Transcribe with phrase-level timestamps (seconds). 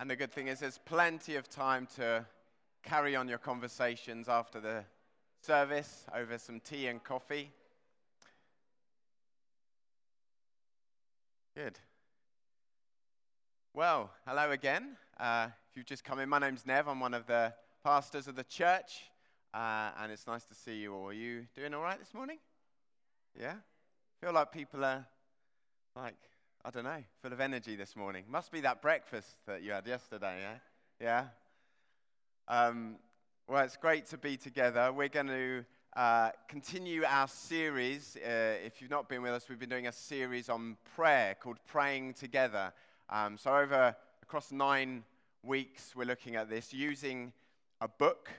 [0.00, 2.24] And the good thing is, there's plenty of time to
[2.84, 4.84] carry on your conversations after the
[5.42, 7.50] service over some tea and coffee.
[11.56, 11.80] Good.
[13.74, 14.96] Well, hello again.
[15.18, 16.86] Uh, if you've just come in, my name's Nev.
[16.86, 19.02] I'm one of the pastors of the church,
[19.52, 21.08] uh, and it's nice to see you all.
[21.08, 22.38] Are you doing all right this morning?
[23.36, 23.54] Yeah?
[24.20, 25.04] Feel like people are
[25.96, 26.14] like
[26.64, 28.24] I don't know, full of energy this morning.
[28.28, 30.56] Must be that breakfast that you had yesterday, yeah?
[31.00, 31.24] Yeah?
[32.48, 32.96] Um,
[33.46, 34.92] well, it's great to be together.
[34.92, 35.64] We're going to
[35.96, 38.16] uh, continue our series.
[38.16, 41.58] Uh, if you've not been with us, we've been doing a series on prayer called
[41.66, 42.72] Praying Together.
[43.08, 43.94] Um, so, over
[44.24, 45.04] across nine
[45.44, 47.32] weeks, we're looking at this using
[47.80, 48.30] a book.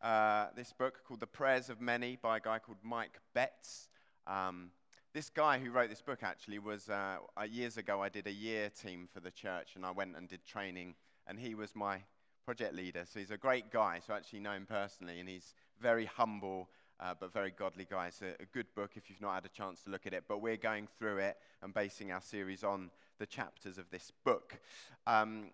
[0.00, 3.88] Uh, this book called The Prayers of Many by a guy called Mike Betts.
[4.26, 4.70] Um,
[5.16, 8.02] this guy who wrote this book actually was uh, uh, years ago.
[8.02, 10.94] I did a year team for the church, and I went and did training,
[11.26, 12.02] and he was my
[12.44, 13.04] project leader.
[13.10, 13.98] So he's a great guy.
[14.06, 16.68] So I actually know him personally, and he's very humble.
[17.00, 18.08] Uh, but very godly guy.
[18.08, 20.24] It's a, a, good book if you've not had a chance to look at it.
[20.26, 24.58] But we're going through it and basing our series on the chapters of this book.
[25.06, 25.50] Um,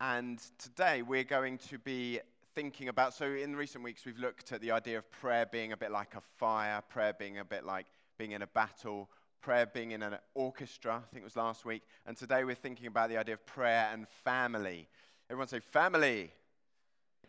[0.00, 2.18] and today we're going to be
[2.56, 3.14] thinking about.
[3.14, 6.16] So in recent weeks, we've looked at the idea of prayer being a bit like
[6.16, 7.86] a fire, prayer being a bit like
[8.22, 11.82] being in a battle, prayer being in an orchestra, I think it was last week.
[12.06, 14.86] And today we're thinking about the idea of prayer and family.
[15.28, 16.30] Everyone say family.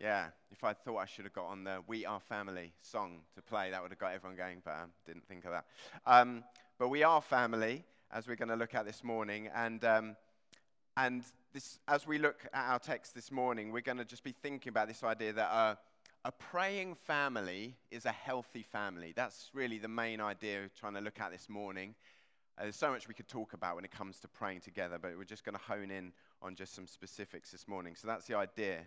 [0.00, 3.42] Yeah, if I thought I should have got on the We Are Family song to
[3.42, 5.64] play, that would have got everyone going, but I um, didn't think of that.
[6.06, 6.44] Um,
[6.78, 9.50] but we are family, as we're going to look at this morning.
[9.52, 10.16] And, um,
[10.96, 14.30] and this, as we look at our text this morning, we're going to just be
[14.44, 15.74] thinking about this idea that uh,
[16.24, 19.12] a praying family is a healthy family.
[19.14, 21.94] That's really the main idea trying to look at this morning.
[22.56, 25.12] Uh, there's so much we could talk about when it comes to praying together, but
[25.18, 27.94] we're just going to hone in on just some specifics this morning.
[27.94, 28.86] So that's the idea.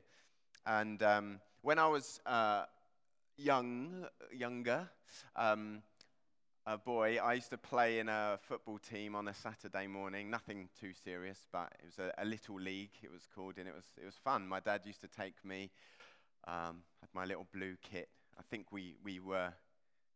[0.66, 2.64] And um, when I was uh,
[3.38, 4.90] young, younger,
[5.36, 5.84] um,
[6.66, 10.32] a boy, I used to play in a football team on a Saturday morning.
[10.32, 12.92] Nothing too serious, but it was a, a little league.
[13.04, 14.48] It was called, and it was it was fun.
[14.48, 15.70] My dad used to take me
[16.48, 18.10] um, had my little blue kit.
[18.38, 19.54] I think we, we were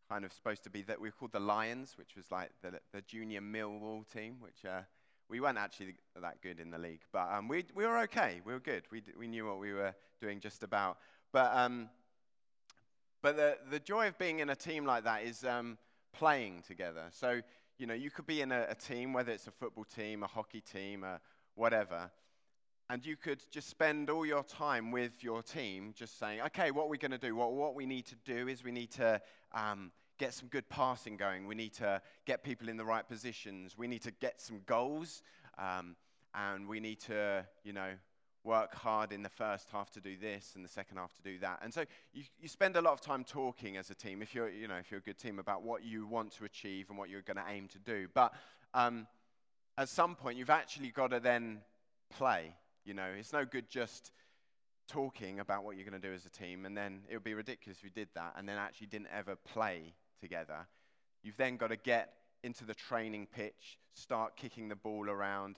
[0.09, 2.79] kind of supposed to be that we were called the Lions, which was like the,
[2.93, 4.81] the junior Millwall team, which uh,
[5.29, 8.41] we weren't actually that good in the league, but um, we, we were okay.
[8.45, 8.83] We were good.
[8.91, 10.97] We, we knew what we were doing just about.
[11.31, 11.89] But, um,
[13.21, 15.77] but the, the joy of being in a team like that is um,
[16.13, 17.05] playing together.
[17.11, 17.41] So,
[17.77, 20.27] you know, you could be in a, a team, whether it's a football team, a
[20.27, 21.21] hockey team, a
[21.55, 22.11] whatever,
[22.91, 26.87] and you could just spend all your time with your team just saying, okay, what
[26.87, 27.33] we're we going to do?
[27.33, 29.21] What, what we need to do is we need to
[29.53, 31.47] um, get some good passing going.
[31.47, 33.77] We need to get people in the right positions.
[33.77, 35.23] We need to get some goals.
[35.57, 35.95] Um,
[36.35, 37.91] and we need to, you know,
[38.43, 41.39] work hard in the first half to do this and the second half to do
[41.39, 41.59] that.
[41.63, 44.49] And so you, you spend a lot of time talking as a team, if you're,
[44.49, 47.07] you know, if you're a good team, about what you want to achieve and what
[47.07, 48.09] you're going to aim to do.
[48.13, 48.33] But
[48.73, 49.07] um,
[49.77, 51.61] at some point, you've actually got to then
[52.09, 52.53] play.
[52.85, 54.11] You know, it's no good just
[54.87, 57.33] talking about what you're going to do as a team, and then it would be
[57.33, 60.67] ridiculous if you did that and then actually didn't ever play together.
[61.23, 65.57] You've then got to get into the training pitch, start kicking the ball around,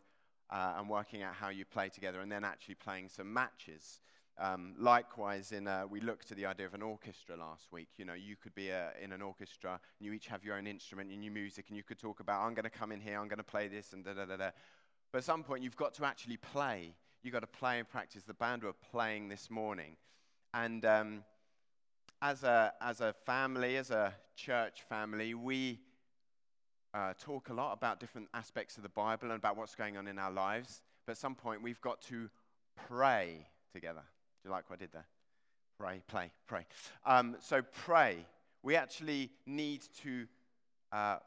[0.50, 4.01] uh, and working out how you play together, and then actually playing some matches.
[4.38, 7.88] Um, likewise, in a, we looked at the idea of an orchestra last week.
[7.97, 10.67] You know, you could be a, in an orchestra, and you each have your own
[10.67, 13.17] instrument and your music, and you could talk about, I'm going to come in here,
[13.17, 14.50] I'm going to play this, and da da da da.
[15.12, 18.23] But at some point, you've got to actually play you've got to play and practice.
[18.23, 19.95] The band were playing this morning.
[20.53, 21.23] And um,
[22.22, 25.79] as, a, as a family, as a church family, we
[26.94, 30.07] uh, talk a lot about different aspects of the Bible and about what's going on
[30.07, 30.81] in our lives.
[31.06, 32.29] But at some point, we've got to
[32.88, 34.03] pray together.
[34.44, 35.07] Do you like what I did there?
[35.79, 36.66] Pray, play, pray.
[37.06, 38.17] Um, so, pray.
[38.62, 40.28] We actually need to
[40.91, 41.17] uh,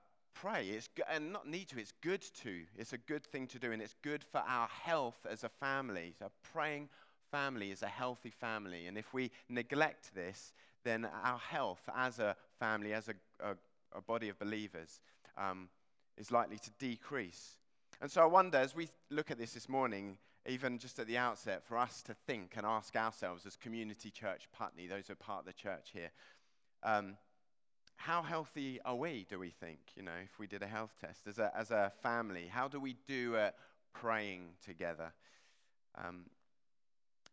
[0.41, 0.69] pray.
[0.69, 2.63] It's go- and not need to, it's good to.
[2.77, 6.15] It's a good thing to do, and it's good for our health as a family.
[6.19, 6.89] So, praying
[7.31, 8.87] family is a healthy family.
[8.87, 10.53] And if we neglect this,
[10.85, 13.57] then our health as a family, as a, a,
[13.93, 15.01] a body of believers,
[15.37, 15.69] um,
[16.17, 17.57] is likely to decrease.
[18.01, 20.19] And so I wonder, as we look at this this morning,
[20.49, 24.49] even just at the outset, for us to think and ask ourselves as Community Church
[24.53, 26.11] Putney, those who are part of the church here,
[26.83, 27.17] um,
[27.97, 31.27] how healthy are we, do we think, you know, if we did a health test
[31.27, 32.47] as a, as a family?
[32.47, 33.57] How do we do at
[33.93, 35.13] praying together?
[35.97, 36.27] Um,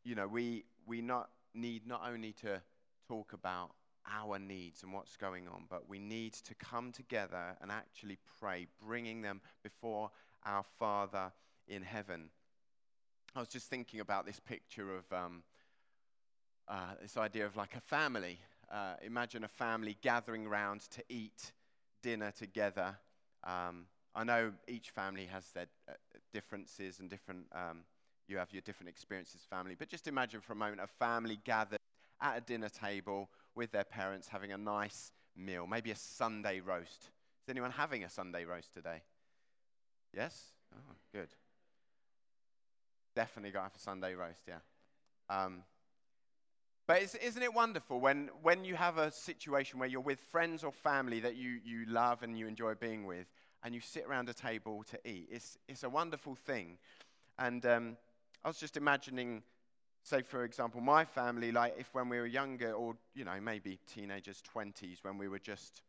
[0.04, 2.62] you know, we, we not need not only to
[3.08, 3.72] talk about
[4.12, 8.68] our needs and what's going on, but we need to come together and actually pray,
[8.86, 10.12] bringing them before
[10.46, 11.32] our Father
[11.68, 12.30] in heaven.
[13.36, 15.44] I was just thinking about this picture of um,
[16.68, 18.40] uh, this idea of like a family.
[18.74, 21.52] Uh, imagine a family gathering round to eat
[22.02, 22.98] dinner together.
[23.44, 23.86] Um,
[24.16, 25.94] I know each family has their uh,
[26.34, 27.82] differences and different, um,
[28.28, 31.78] you have your different experiences, family, but just imagine for a moment a family gathered
[32.20, 37.12] at a dinner table with their parents having a nice meal, maybe a Sunday roast.
[37.46, 39.04] Is anyone having a Sunday roast today?
[40.16, 40.54] Yes?
[40.76, 41.30] Oh, good.
[43.16, 44.60] Definitely got to have a Sunday roast, yeah.
[45.30, 45.64] Um,
[46.88, 50.72] but isn't it wonderful when, when you have a situation where you're with friends or
[50.72, 53.28] family that you, you love and you enjoy being with,
[53.64, 55.30] and you sit around a table to eat?
[55.32, 56.78] It's, it's a wonderful thing.
[57.40, 57.98] And um,
[58.44, 59.44] I was just imagining,
[60.04, 63.80] say, for example, my family, like if when we were younger, or, you know, maybe
[63.88, 65.82] teenagers, 20s, when we were just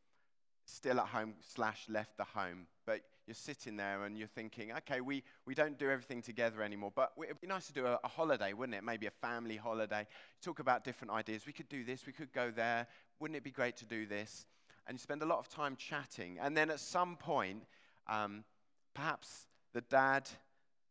[0.65, 5.01] still at home slash left the home, but you're sitting there and you're thinking, okay,
[5.01, 8.09] we, we don't do everything together anymore, but it'd be nice to do a, a
[8.09, 8.85] holiday, wouldn't it?
[8.85, 10.07] Maybe a family holiday.
[10.43, 11.47] Talk about different ideas.
[11.47, 12.87] We could do this, we could go there.
[13.21, 14.47] Wouldn't it be great to do this?
[14.87, 16.39] And you spend a lot of time chatting.
[16.41, 17.63] And then at some point,
[18.07, 18.45] um,
[18.93, 20.29] perhaps the dad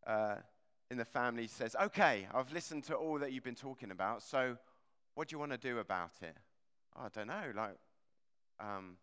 [0.08, 0.36] uh,
[0.90, 4.58] in the family says, okay, I've listened to all that you've been talking about, so
[5.16, 6.36] what do you want to do about it?
[6.96, 7.78] Oh, I don't know, like,
[8.60, 8.98] um,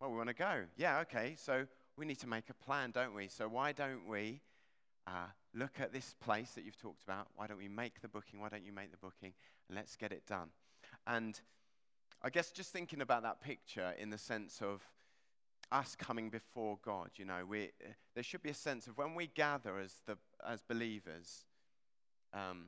[0.00, 0.62] well, we want to go.
[0.76, 1.66] Yeah, okay, so
[1.96, 3.28] we need to make a plan, don't we?
[3.28, 4.40] So why don't we
[5.06, 7.28] uh, look at this place that you've talked about?
[7.36, 8.40] Why don't we make the booking?
[8.40, 9.32] Why don't you make the booking?
[9.68, 10.48] And let's get it done.
[11.06, 11.38] And
[12.22, 14.82] I guess just thinking about that picture in the sense of
[15.70, 17.70] us coming before God, you know, we,
[18.14, 20.16] there should be a sense of when we gather as, the,
[20.46, 21.46] as believers,
[22.32, 22.66] um,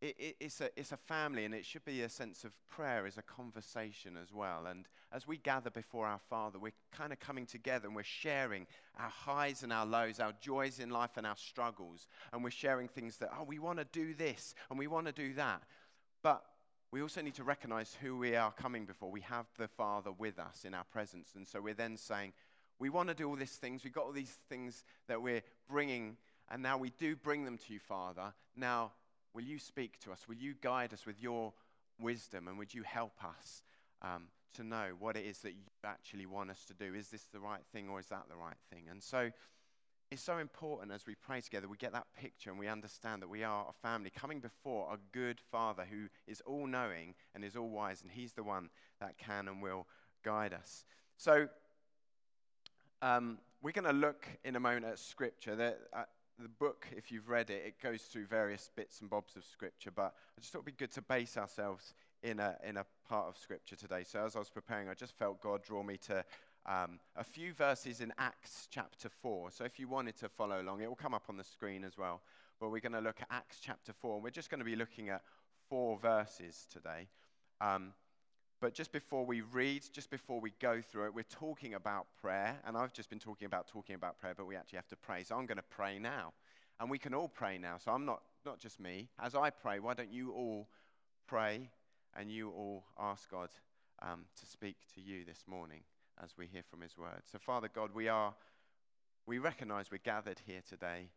[0.00, 3.06] it, it, it's, a, it's a family, and it should be a sense of prayer
[3.06, 4.66] as a conversation as well.
[4.66, 8.66] And as we gather before our Father, we're kind of coming together and we're sharing
[8.98, 12.08] our highs and our lows, our joys in life and our struggles.
[12.32, 15.12] And we're sharing things that, oh, we want to do this and we want to
[15.12, 15.62] do that.
[16.22, 16.42] But
[16.90, 19.10] we also need to recognize who we are coming before.
[19.10, 21.30] We have the Father with us in our presence.
[21.34, 22.32] And so we're then saying,
[22.78, 23.84] we want to do all these things.
[23.84, 26.16] We've got all these things that we're bringing,
[26.50, 28.34] and now we do bring them to you, Father.
[28.54, 28.92] Now,
[29.36, 30.26] Will you speak to us?
[30.26, 31.52] Will you guide us with your
[32.00, 32.48] wisdom?
[32.48, 33.62] And would you help us
[34.00, 36.94] um, to know what it is that you actually want us to do?
[36.94, 38.84] Is this the right thing or is that the right thing?
[38.90, 39.30] And so
[40.10, 43.28] it's so important as we pray together, we get that picture and we understand that
[43.28, 47.56] we are a family coming before a good Father who is all knowing and is
[47.56, 49.86] all wise, and He's the one that can and will
[50.24, 50.86] guide us.
[51.18, 51.48] So,
[53.02, 55.56] um, we're going to look in a moment at Scripture.
[55.56, 56.04] That, uh,
[56.38, 59.90] the book, if you've read it, it goes through various bits and bobs of Scripture,
[59.90, 63.28] but I just thought it'd be good to base ourselves in a, in a part
[63.28, 64.04] of Scripture today.
[64.04, 66.24] So as I was preparing, I just felt God draw me to
[66.66, 69.50] um, a few verses in Acts chapter 4.
[69.50, 71.96] So if you wanted to follow along, it will come up on the screen as
[71.96, 72.20] well.
[72.60, 74.76] But we're going to look at Acts chapter 4, and we're just going to be
[74.76, 75.22] looking at
[75.68, 77.08] four verses today.
[77.60, 77.92] Um,
[78.60, 82.58] but just before we read, just before we go through it, we're talking about prayer.
[82.66, 85.24] And I've just been talking about talking about prayer, but we actually have to pray.
[85.24, 86.32] So I'm going to pray now.
[86.80, 87.76] And we can all pray now.
[87.78, 89.08] So I'm not, not just me.
[89.18, 90.68] As I pray, why don't you all
[91.26, 91.70] pray
[92.18, 93.50] and you all ask God
[94.00, 95.82] um, to speak to you this morning
[96.22, 97.22] as we hear from his word.
[97.30, 98.34] So, Father God, we are,
[99.26, 101.10] we recognize we're gathered here today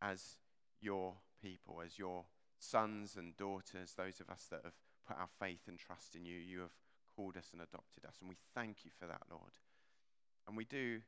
[0.00, 0.38] as
[0.80, 2.24] your people, as your
[2.60, 4.74] sons and daughters, those of us that have
[5.08, 6.36] put our faith and trust in you.
[6.36, 6.76] You have
[7.16, 9.56] called us and adopted us, and we thank you for that, Lord.
[10.46, 11.00] And we do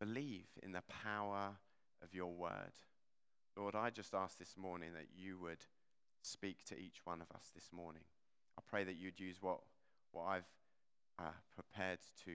[0.00, 1.50] believe in the power
[2.02, 2.72] of your word.
[3.56, 5.64] Lord, I just ask this morning that you would
[6.22, 8.02] speak to each one of us this morning.
[8.58, 9.60] I pray that you'd use what,
[10.12, 10.50] what I've
[11.18, 12.32] uh, prepared to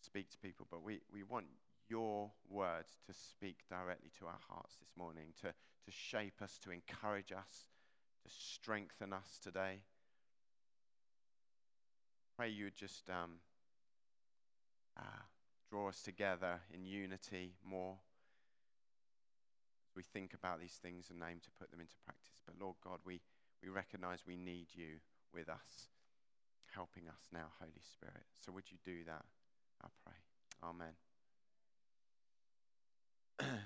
[0.00, 1.46] speak to people, but we, we want
[1.88, 6.70] your word to speak directly to our hearts this morning, to, to shape us, to
[6.70, 7.68] encourage us,
[8.22, 9.80] to strengthen us today
[12.38, 13.32] pray you would just um,
[14.96, 15.22] uh,
[15.68, 17.96] draw us together in unity more
[19.84, 22.38] as we think about these things and aim to put them into practice.
[22.46, 23.20] But Lord God, we,
[23.60, 25.00] we recognize we need you
[25.34, 25.88] with us,
[26.72, 28.22] helping us now, Holy Spirit.
[28.46, 29.24] So would you do that?
[29.82, 30.14] I pray.
[30.62, 30.94] Amen.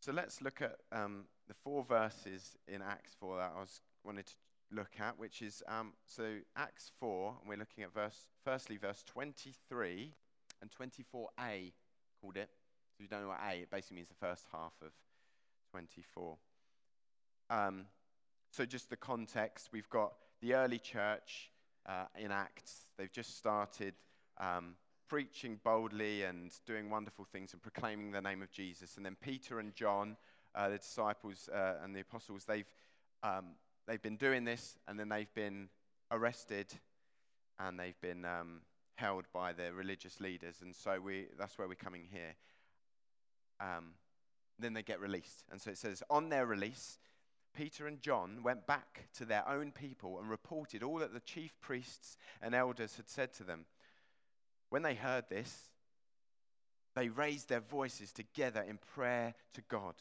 [0.00, 4.26] so let's look at um, the four verses in Acts 4 that I was wanted
[4.26, 4.34] to
[4.72, 9.02] look at, which is um, so Acts 4, and we're looking at verse, firstly, verse
[9.06, 10.14] 23
[10.60, 11.72] and 24a,
[12.20, 12.50] called it.
[12.96, 14.92] So if you don't know what A, it basically means the first half of
[15.70, 16.36] 24.
[17.50, 17.86] Um,
[18.50, 21.50] so just the context, we've got the early church
[21.86, 22.86] uh, in Acts.
[22.98, 23.94] They've just started
[24.38, 24.74] um,
[25.08, 28.96] preaching boldly and doing wonderful things and proclaiming the name of Jesus.
[28.96, 30.16] And then Peter and John
[30.54, 32.66] uh, the disciples uh, and the apostles, they've,
[33.22, 33.54] um,
[33.86, 35.68] they've been doing this and then they've been
[36.10, 36.66] arrested
[37.58, 38.60] and they've been um,
[38.96, 40.56] held by the religious leaders.
[40.62, 42.34] And so we, that's where we're coming here.
[43.60, 43.94] Um,
[44.58, 45.44] then they get released.
[45.50, 46.98] And so it says, on their release,
[47.54, 51.52] Peter and John went back to their own people and reported all that the chief
[51.60, 53.66] priests and elders had said to them.
[54.70, 55.70] When they heard this,
[56.94, 59.94] they raised their voices together in prayer to God.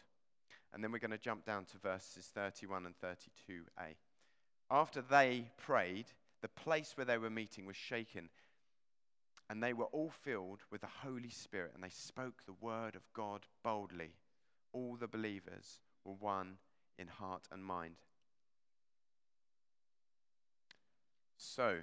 [0.73, 3.95] And then we're going to jump down to verses 31 and 32a.
[4.69, 6.05] After they prayed,
[6.41, 8.29] the place where they were meeting was shaken,
[9.49, 13.01] and they were all filled with the Holy Spirit, and they spoke the word of
[13.13, 14.13] God boldly.
[14.71, 16.55] All the believers were one
[16.97, 17.95] in heart and mind.
[21.37, 21.79] So,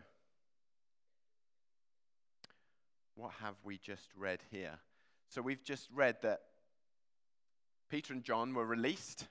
[3.17, 4.79] what have we just read here?
[5.29, 6.41] So, we've just read that
[7.89, 9.27] Peter and John were released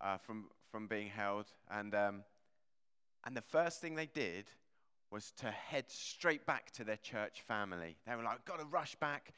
[0.00, 2.22] uh, from, from being held, and, um,
[3.24, 4.46] and the first thing they did
[5.10, 7.96] was to head straight back to their church family.
[8.06, 9.32] They were like, got to rush back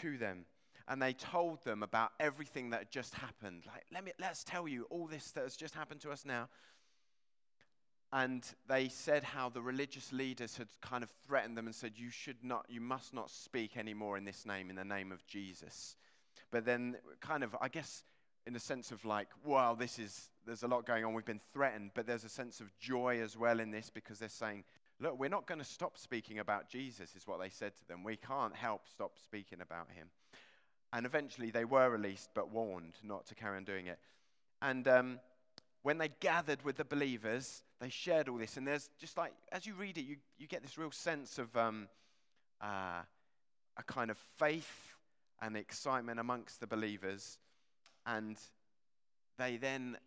[0.00, 0.44] to them
[0.88, 3.64] and they told them about everything that had just happened.
[3.66, 6.48] Like, let me, let's tell you all this that has just happened to us now.
[8.12, 12.10] And they said how the religious leaders had kind of threatened them and said, You
[12.10, 15.96] should not, you must not speak anymore in this name, in the name of Jesus.
[16.54, 18.04] But then, kind of, I guess,
[18.46, 21.12] in a sense of like, wow, this is, there's a lot going on.
[21.12, 24.28] We've been threatened, but there's a sense of joy as well in this because they're
[24.28, 24.62] saying,
[25.00, 28.04] look, we're not going to stop speaking about Jesus, is what they said to them.
[28.04, 30.10] We can't help stop speaking about him.
[30.92, 33.98] And eventually they were released, but warned not to carry on doing it.
[34.62, 35.18] And um,
[35.82, 38.56] when they gathered with the believers, they shared all this.
[38.56, 41.56] And there's just like, as you read it, you, you get this real sense of
[41.56, 41.88] um,
[42.60, 43.02] uh,
[43.76, 44.93] a kind of faith
[45.44, 47.38] and excitement amongst the believers.
[48.06, 48.36] And
[49.38, 49.98] they then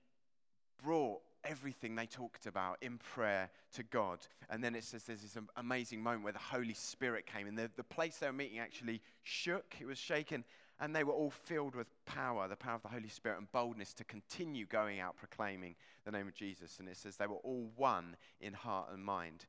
[0.83, 4.19] brought everything they talked about in prayer to God.
[4.49, 7.69] And then it says there's this amazing moment where the Holy Spirit came, and the,
[7.75, 10.43] the place they were meeting actually shook, it was shaken,
[10.79, 13.93] and they were all filled with power, the power of the Holy Spirit, and boldness
[13.93, 15.75] to continue going out proclaiming
[16.05, 16.79] the name of Jesus.
[16.79, 19.45] And it says they were all one in heart and mind.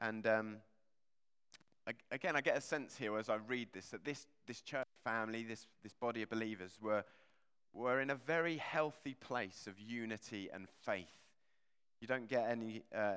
[0.00, 0.56] And um,
[2.10, 5.42] again, I get a sense here as I read this that this, this church family,
[5.42, 7.04] this, this body of believers, were,
[7.72, 11.06] were in a very healthy place of unity and faith.
[12.00, 13.16] You don't get any uh,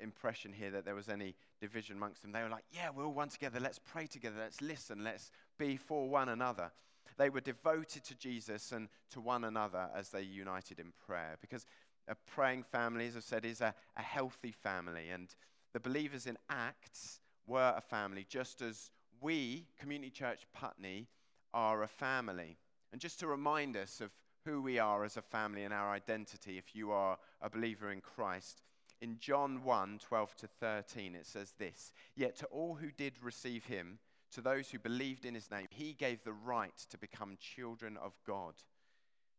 [0.00, 2.32] impression here that there was any division amongst them.
[2.32, 3.60] They were like, yeah, we're all one together.
[3.60, 4.36] Let's pray together.
[4.38, 5.04] Let's listen.
[5.04, 6.70] Let's be for one another.
[7.16, 11.36] They were devoted to Jesus and to one another as they united in prayer.
[11.40, 11.66] Because
[12.08, 15.10] a praying family, as I've said, is a, a healthy family.
[15.10, 15.28] And
[15.72, 18.90] the believers in Acts were a family, just as
[19.22, 21.06] we, Community Church Putney,
[21.54, 22.58] are a family.
[22.92, 24.10] And just to remind us of
[24.44, 28.00] who we are as a family and our identity, if you are a believer in
[28.00, 28.62] Christ,
[29.00, 33.64] in John 1 12 to 13, it says this Yet to all who did receive
[33.64, 33.98] him,
[34.32, 38.12] to those who believed in his name, he gave the right to become children of
[38.26, 38.54] God.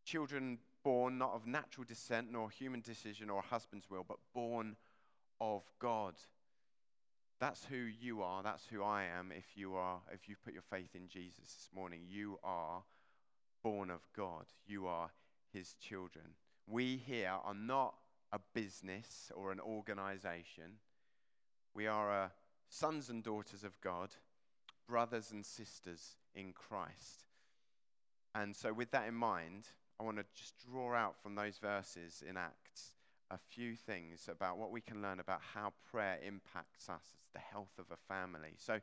[0.05, 4.75] Children born not of natural descent, nor human decision or husband's will, but born
[5.39, 6.15] of God.
[7.43, 8.41] That's who you are.
[8.41, 9.33] That's who I am.
[9.38, 12.83] If you are, if you put your faith in Jesus this morning, you are
[13.62, 14.45] born of God.
[14.65, 15.09] You are
[15.51, 16.23] his children.
[16.67, 17.95] We here are not
[18.31, 20.79] a business or an organization.
[21.73, 22.31] We are a
[22.69, 24.12] sons and daughters of God,
[24.88, 27.25] brothers and sisters in Christ.
[28.33, 29.67] And so, with that in mind,
[30.00, 32.93] I want to just draw out from those verses in Acts
[33.33, 37.39] a few things about what we can learn about how prayer impacts us as the
[37.39, 38.53] health of a family.
[38.57, 38.79] So,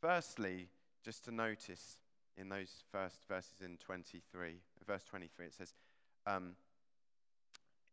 [0.00, 0.68] firstly,
[1.04, 1.98] just to notice
[2.36, 4.54] in those first verses in 23,
[4.86, 5.74] verse 23, it says,
[6.26, 6.52] um,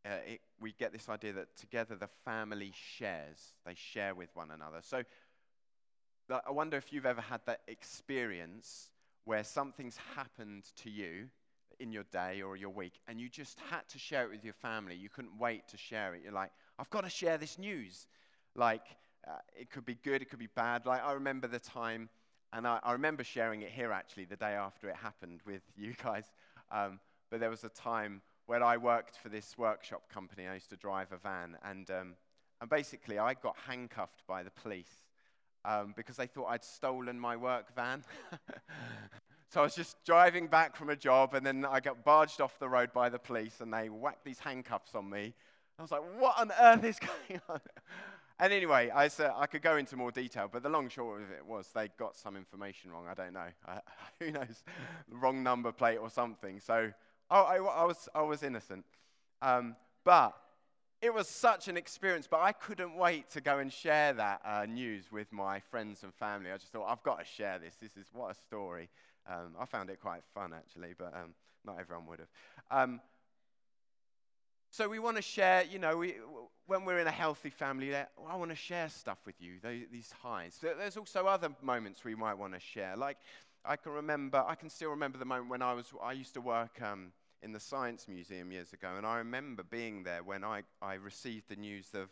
[0.05, 4.49] uh, it, we get this idea that together the family shares, they share with one
[4.49, 4.79] another.
[4.81, 5.03] So
[6.29, 8.89] I wonder if you've ever had that experience
[9.25, 11.29] where something's happened to you
[11.81, 14.53] in your day or your week and you just had to share it with your
[14.53, 14.95] family.
[14.95, 16.21] You couldn't wait to share it.
[16.23, 18.07] You're like, I've got to share this news.
[18.55, 18.83] Like,
[19.27, 20.85] uh, it could be good, it could be bad.
[20.85, 22.09] Like, I remember the time,
[22.53, 25.93] and I, I remember sharing it here actually the day after it happened with you
[26.03, 26.25] guys.
[26.71, 30.69] Um, but there was a time when I worked for this workshop company, I used
[30.71, 32.15] to drive a van, and, um,
[32.59, 35.03] and basically I got handcuffed by the police
[35.63, 38.03] um, because they thought I'd stolen my work van.
[39.51, 42.57] so I was just driving back from a job, and then I got barged off
[42.57, 45.33] the road by the police, and they whacked these handcuffs on me.
[45.77, 47.59] I was like, what on earth is going on?
[48.39, 51.31] and anyway, I, said, I could go into more detail, but the long short of
[51.31, 53.05] it was they got some information wrong.
[53.09, 53.47] I don't know.
[53.67, 53.79] I,
[54.19, 54.63] who knows?
[55.09, 56.59] Wrong number plate or something.
[56.59, 56.91] So
[57.33, 58.83] Oh, I, I, was, I was innocent.
[59.41, 60.33] Um, but
[61.01, 64.65] it was such an experience, but I couldn't wait to go and share that uh,
[64.65, 66.51] news with my friends and family.
[66.51, 67.75] I just thought, I've got to share this.
[67.75, 68.89] This is what a story.
[69.27, 71.33] Um, I found it quite fun, actually, but um,
[71.65, 72.29] not everyone would have.
[72.69, 73.01] Um,
[74.69, 76.15] so we want to share, you know, we,
[76.65, 79.55] when we're in a healthy family, I want to share stuff with you,
[79.91, 80.57] these highs.
[80.61, 82.95] There's also other moments we might want to share.
[82.95, 83.17] Like,
[83.65, 86.41] I can remember, I can still remember the moment when I was, I used to
[86.41, 87.11] work um,
[87.43, 88.93] in the Science Museum years ago.
[88.95, 92.09] And I remember being there when I, I received the news of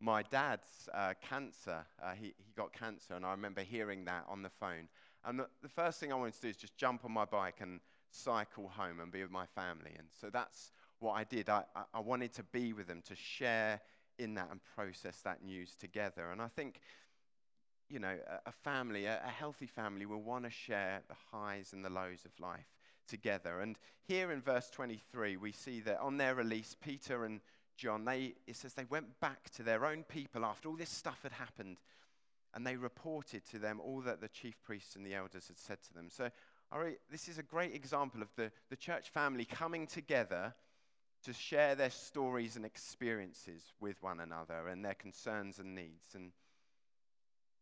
[0.00, 1.84] my dad's uh, cancer.
[2.02, 4.88] Uh, he, he got cancer, and I remember hearing that on the phone.
[5.28, 7.80] And the, first thing I wanted to do is just jump on my bike and
[8.10, 9.92] cycle home and be with my family.
[9.98, 11.50] And so that's what I did.
[11.50, 13.82] I, I, I wanted to be with them, to share
[14.18, 16.30] in that and process that news together.
[16.32, 16.80] And I think,
[17.90, 21.74] you know, a, a family, a, a healthy family, will want to share the highs
[21.74, 22.72] and the lows of life
[23.06, 23.60] together.
[23.60, 27.40] And here in verse 23, we see that on their release, Peter and
[27.76, 31.20] John, they, it says they went back to their own people after all this stuff
[31.22, 31.76] had happened,
[32.58, 35.78] and they reported to them all that the chief priests and the elders had said
[35.80, 36.08] to them.
[36.10, 36.28] So,
[36.74, 40.52] right, this is a great example of the, the church family coming together
[41.24, 46.16] to share their stories and experiences with one another and their concerns and needs.
[46.16, 46.32] And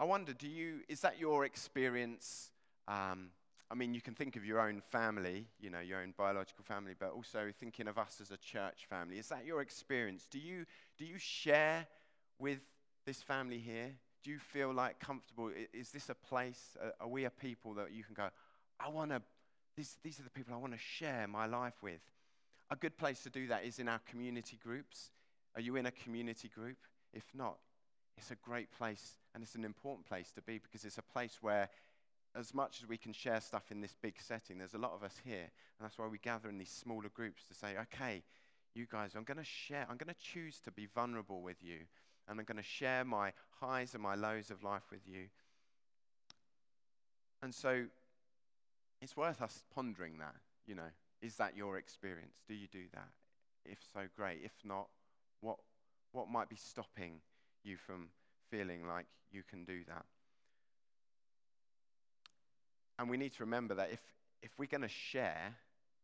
[0.00, 2.50] I wonder, do you, is that your experience?
[2.88, 3.32] Um,
[3.70, 6.94] I mean, you can think of your own family, you know, your own biological family,
[6.98, 9.18] but also thinking of us as a church family.
[9.18, 10.26] Is that your experience?
[10.30, 10.64] Do you,
[10.96, 11.86] do you share
[12.38, 12.60] with
[13.04, 13.92] this family here?
[14.26, 15.52] Do you feel like comfortable?
[15.72, 16.76] Is this a place?
[16.82, 18.28] Uh, are we a people that you can go,
[18.80, 19.22] I want to,
[19.76, 22.00] these, these are the people I want to share my life with?
[22.68, 25.12] A good place to do that is in our community groups.
[25.54, 26.76] Are you in a community group?
[27.12, 27.58] If not,
[28.18, 31.38] it's a great place and it's an important place to be because it's a place
[31.40, 31.68] where
[32.34, 35.04] as much as we can share stuff in this big setting, there's a lot of
[35.04, 35.52] us here.
[35.78, 38.24] And that's why we gather in these smaller groups to say, okay,
[38.74, 41.82] you guys, I'm going to share, I'm going to choose to be vulnerable with you.
[42.28, 45.26] And I'm going to share my highs and my lows of life with you.
[47.42, 47.84] And so
[49.00, 50.34] it's worth us pondering that,
[50.66, 50.90] you know.
[51.22, 52.36] Is that your experience?
[52.46, 53.08] Do you do that?
[53.64, 54.40] If so, great.
[54.44, 54.88] If not,
[55.40, 55.56] what,
[56.12, 57.20] what might be stopping
[57.64, 58.08] you from
[58.50, 60.04] feeling like you can do that?
[62.98, 64.00] And we need to remember that if,
[64.42, 65.54] if we're going to share,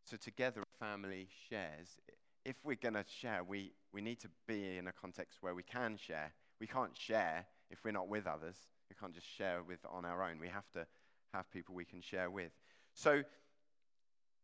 [0.05, 1.97] so together a family shares,
[2.45, 5.63] if we're going to share, we, we need to be in a context where we
[5.63, 6.33] can share.
[6.61, 8.57] We can't share if we're not with others.
[8.89, 10.39] We can't just share with on our own.
[10.41, 10.87] We have to
[11.33, 12.53] have people we can share with.
[12.95, 13.23] So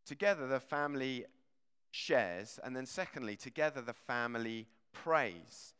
[0.07, 1.27] together the family
[1.91, 5.75] shares, and then secondly, together the family prays.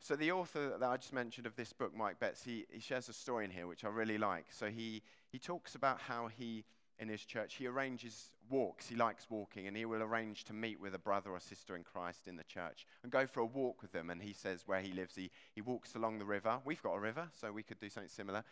[0.00, 3.08] So the author that I just mentioned of this book, Mike Betts, he, he shares
[3.08, 4.46] a story in here which I really like.
[4.50, 6.64] So he, he talks about how he,
[6.98, 8.88] in his church, he arranges walks.
[8.88, 11.84] He likes walking, and he will arrange to meet with a brother or sister in
[11.84, 14.10] Christ in the church and go for a walk with them.
[14.10, 16.58] And he says where he lives, he, he walks along the river.
[16.64, 18.44] We've got a river, so we could do something similar.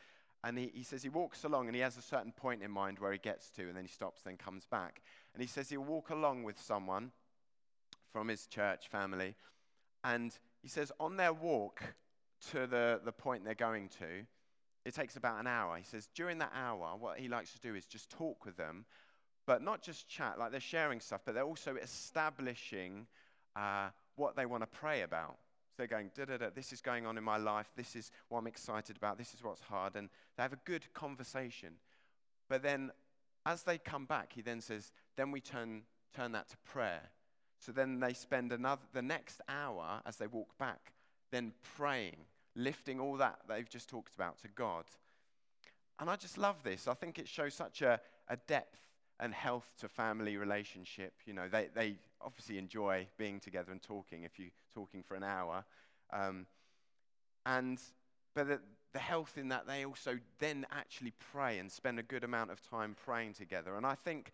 [0.45, 3.01] And he, he says he walks along and he has a certain point in mind
[3.01, 5.03] where he gets to, and then he stops, then comes back.
[5.35, 7.11] And he says he'll walk along with someone
[8.13, 9.35] from his church family,
[10.05, 10.33] and
[10.63, 11.83] he says, on their walk
[12.51, 14.25] to the, the point they're going to,
[14.85, 15.77] it takes about an hour.
[15.77, 18.87] He says, during that hour, what he likes to do is just talk with them,
[19.49, 23.07] but not just chat, like they're sharing stuff, but they're also establishing
[23.57, 25.39] uh, what they want to pray about.
[25.71, 28.11] So they're going, da da da, this is going on in my life, this is
[28.29, 31.71] what I'm excited about, this is what's hard, and they have a good conversation.
[32.51, 32.91] But then,
[33.47, 35.85] as they come back, he then says, then we turn,
[36.15, 37.09] turn that to prayer.
[37.59, 40.93] So then they spend another, the next hour as they walk back,
[41.33, 42.17] then praying,
[42.55, 44.85] lifting all that they've just talked about to God.
[45.99, 46.87] And I just love this.
[46.87, 48.88] I think it shows such a, a depth
[49.21, 51.13] and health to family relationship.
[51.27, 55.25] You know, they, they obviously enjoy being together and talking if you're talking for an
[55.25, 55.65] hour.
[56.13, 56.47] Um,
[57.45, 57.81] and,
[58.35, 58.61] but the,
[58.93, 62.61] the health in that they also then actually pray and spend a good amount of
[62.69, 63.77] time praying together.
[63.77, 64.33] And I think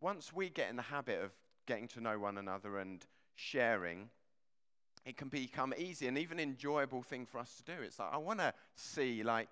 [0.00, 1.32] once we get in the habit of
[1.66, 4.08] getting to know one another and sharing,
[5.04, 7.82] it can become easy and even enjoyable thing for us to do.
[7.82, 9.48] It's like, I want to see, like,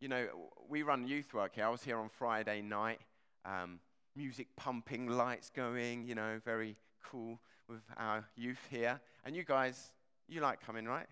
[0.00, 0.26] you know,
[0.68, 1.64] we run youth work here.
[1.64, 3.00] I was here on Friday night,
[3.44, 3.80] um,
[4.16, 9.00] music pumping, lights going, you know, very cool with our youth here.
[9.24, 9.92] And you guys,
[10.28, 11.06] you like coming, right?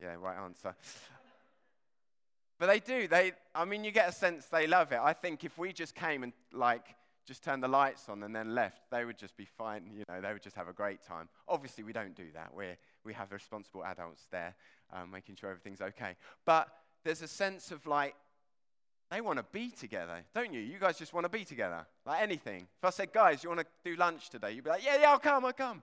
[0.00, 0.74] Yeah, right answer.
[2.58, 3.08] but they do.
[3.08, 5.00] They, I mean, you get a sense they love it.
[5.02, 6.94] I think if we just came and, like,
[7.24, 9.90] just turned the lights on and then left, they would just be fine.
[9.94, 11.28] You know, they would just have a great time.
[11.48, 12.52] Obviously, we don't do that.
[12.54, 12.66] we
[13.04, 14.54] we have responsible adults there
[14.92, 16.16] um, making sure everything's okay.
[16.44, 16.68] But
[17.04, 18.14] there's a sense of like,
[19.12, 20.60] they want to be together, don't you?
[20.60, 22.66] You guys just want to be together, like anything.
[22.78, 24.52] If I said, guys, you want to do lunch today?
[24.52, 25.82] You'd be like, yeah, yeah, I'll come, I'll come.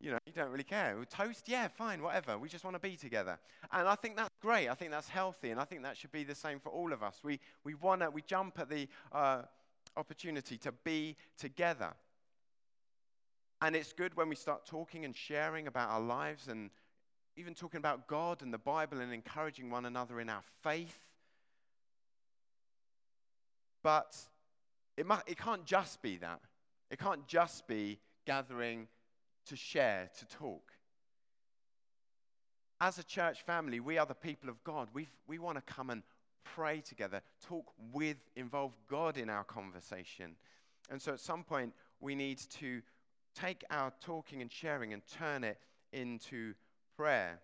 [0.00, 0.94] You know, you don't really care.
[0.96, 2.36] We'll Toast, yeah, fine, whatever.
[2.36, 3.38] We just want to be together.
[3.72, 4.68] And I think that's great.
[4.68, 5.50] I think that's healthy.
[5.50, 7.20] And I think that should be the same for all of us.
[7.22, 9.42] We, we want to, we jump at the uh,
[9.96, 11.94] opportunity to be together.
[13.62, 16.70] And it's good when we start talking and sharing about our lives and
[17.36, 21.06] even talking about God and the Bible and encouraging one another in our faith.
[23.86, 24.16] But
[24.96, 26.40] it, mu- it can't just be that.
[26.90, 28.88] It can't just be gathering
[29.46, 30.72] to share, to talk.
[32.80, 34.88] As a church family, we are the people of God.
[34.92, 36.02] we we want to come and
[36.42, 40.34] pray together, talk with, involve God in our conversation.
[40.90, 42.82] And so at some point, we need to
[43.36, 45.58] take our talking and sharing and turn it
[45.92, 46.54] into
[46.96, 47.38] prayer.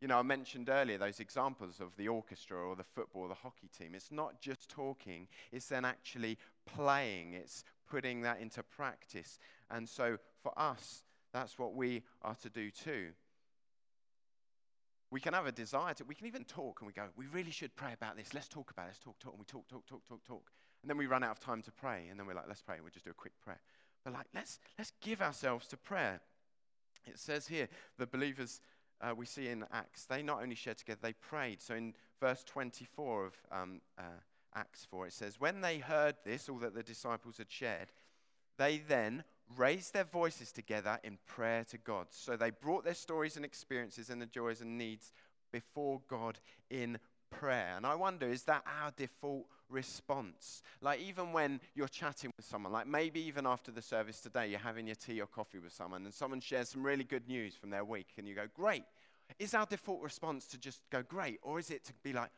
[0.00, 3.34] You know, I mentioned earlier those examples of the orchestra or the football or the
[3.34, 3.94] hockey team.
[3.94, 9.38] It's not just talking, it's then actually playing, it's putting that into practice.
[9.70, 13.08] And so for us, that's what we are to do too.
[15.10, 17.50] We can have a desire to, we can even talk and we go, we really
[17.50, 18.34] should pray about this.
[18.34, 18.88] Let's talk about it.
[18.90, 19.32] Let's talk, talk.
[19.32, 20.50] And we talk, talk, talk, talk, talk.
[20.82, 22.06] And then we run out of time to pray.
[22.10, 22.76] And then we're like, let's pray.
[22.76, 23.60] And we just do a quick prayer.
[24.04, 26.20] But like, let's, let's give ourselves to prayer.
[27.06, 28.60] It says here, the believers
[29.00, 31.60] uh, we see in Acts, they not only shared together, they prayed.
[31.60, 34.02] So in verse 24 of um, uh,
[34.54, 37.88] Acts 4, it says, When they heard this, all that the disciples had shared,
[38.56, 39.24] they then
[39.56, 42.06] raised their voices together in prayer to God.
[42.10, 45.12] So they brought their stories and experiences and the joys and needs
[45.52, 46.38] before God
[46.70, 46.98] in
[47.30, 47.74] prayer.
[47.76, 50.62] And I wonder, is that our default response?
[50.80, 54.58] Like, even when you're chatting with someone, like maybe even after the service today, you're
[54.58, 57.70] having your tea or coffee with someone, and someone shares some really good news from
[57.70, 58.84] their week, and you go, Great.
[59.38, 61.38] Is our default response to just go, Great?
[61.42, 62.30] Or is it to be like,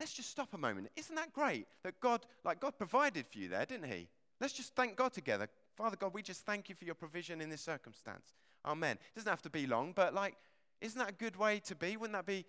[0.00, 0.90] Let's just stop a moment.
[0.96, 4.08] Isn't that great that God, like, God provided for you there, didn't He?
[4.40, 5.48] Let's just thank God together.
[5.76, 8.34] Father God, we just thank you for your provision in this circumstance.
[8.64, 8.96] Amen.
[8.96, 10.34] It doesn't have to be long, but like,
[10.80, 11.96] isn't that a good way to be?
[11.96, 12.44] Wouldn't that be,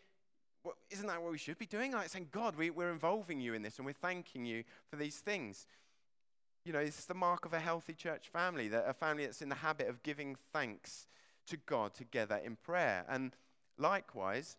[0.66, 1.92] well, isn't that what we should be doing?
[1.92, 5.18] Like saying, God, we, we're involving you in this and we're thanking you for these
[5.18, 5.68] things.
[6.66, 9.50] You know, it's the mark of a healthy church family, that a family that's in
[9.50, 11.06] the habit of giving thanks
[11.48, 13.06] to God together in prayer.
[13.08, 13.36] And
[13.78, 14.58] likewise,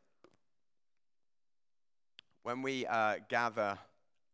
[2.44, 3.76] when we uh, gather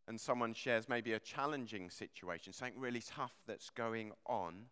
[0.06, 4.66] and someone shares maybe a challenging situation, something really tough that's going on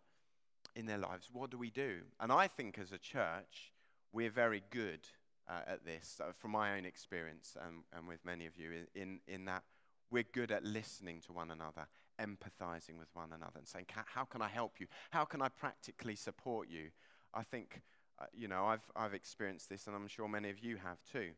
[0.75, 2.01] in their lives, what do we do?
[2.19, 3.71] And I think as a church,
[4.13, 5.07] we're very good
[5.51, 9.19] uh, at this, uh, from my own experience um, and with many of you, in,
[9.27, 9.63] in that
[10.09, 11.87] we're good at listening to one another,
[12.19, 14.87] empathizing with one another, and saying, How can I help you?
[15.09, 16.89] How can I practically support you?
[17.33, 17.81] I think,
[18.19, 21.31] uh, you know, I've, I've experienced this, and I'm sure many of you have too.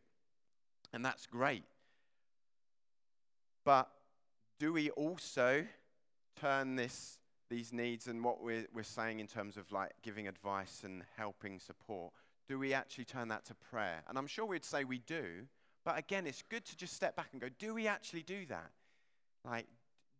[0.92, 1.64] And that's great.
[3.64, 3.90] But
[4.60, 5.66] do we also
[6.40, 10.82] turn this, these needs and what we're, we're saying in terms of like giving advice
[10.84, 12.12] and helping support,
[12.48, 14.04] do we actually turn that to prayer?
[14.08, 15.48] And I'm sure we'd say we do,
[15.86, 18.72] but again, it's good to just step back and go, do we actually do that?
[19.46, 19.68] Like,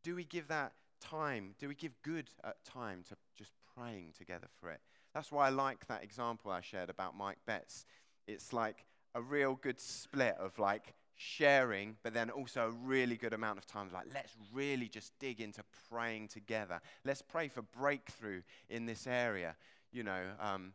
[0.04, 1.56] do we give that time?
[1.60, 4.82] Do we give good uh, time to just praying together for it?
[5.14, 7.86] That's why I like that example I shared about Mike Betts.
[8.28, 13.34] It's like a real good split of like sharing, but then also a really good
[13.34, 16.82] amount of time like, let's really just dig into praying together.
[17.06, 19.56] Let's pray for breakthrough in this area.
[19.92, 20.74] You know, um,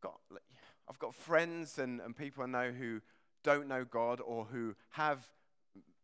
[0.00, 0.20] got,
[0.88, 3.00] I've got friends and, and people I know who
[3.42, 5.26] don't know God or who have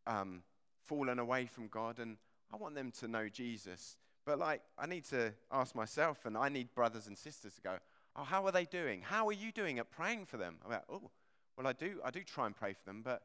[0.06, 0.42] um,
[0.84, 2.16] fallen away from God, and
[2.52, 3.96] I want them to know Jesus.
[4.24, 7.76] But like, I need to ask myself, and I need brothers and sisters to go,
[8.16, 9.00] oh, how are they doing?
[9.02, 10.58] How are you doing at praying for them?
[10.64, 11.10] I'm like, oh,
[11.56, 13.22] well, I do, I do try and pray for them, but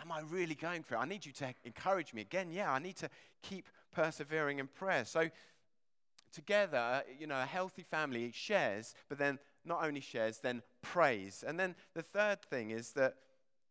[0.00, 0.98] am I really going for it?
[0.98, 2.50] I need you to encourage me again.
[2.50, 3.08] Yeah, I need to
[3.42, 5.04] keep persevering in prayer.
[5.04, 5.28] So,
[6.32, 11.44] together, you know, a healthy family shares, but then not only shares, then prays.
[11.46, 13.16] And then the third thing is that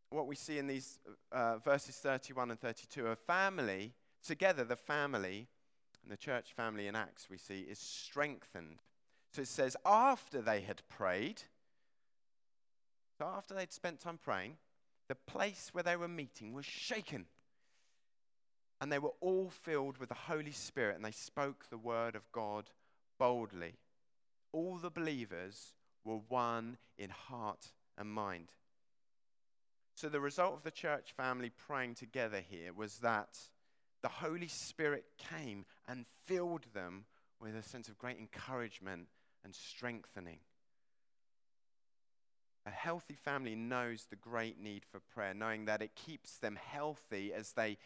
[0.10, 1.00] what we see in these
[1.32, 3.94] uh, verses 31 and 32 a family,
[4.26, 5.48] together, the family,
[6.04, 8.82] and the church family in Acts, we see, is strengthened.
[9.34, 11.42] So it says, after they had prayed,
[13.18, 14.58] so after they'd spent time praying,
[15.08, 17.26] the place where they were meeting was shaken.
[18.82, 22.32] And they were all filled with the Holy Spirit, and they spoke the word of
[22.32, 22.70] God
[23.18, 23.76] boldly.
[24.52, 25.74] All the believers
[26.04, 28.54] were one in heart and mind.
[29.96, 33.38] So, the result of the church family praying together here was that
[34.02, 37.06] the Holy Spirit came and filled them
[37.40, 39.08] with a sense of great encouragement
[39.44, 40.40] and strengthening.
[42.66, 47.34] A healthy family knows the great need for prayer, knowing that it keeps them healthy
[47.34, 47.78] as they